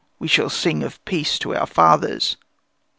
[0.17, 2.35] We will sing of peace to our fathers."